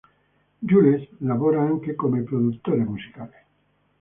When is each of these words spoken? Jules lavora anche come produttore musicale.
Jules 0.63 1.07
lavora 1.19 1.61
anche 1.61 1.93
come 1.93 2.21
produttore 2.23 2.79
musicale. 2.81 3.45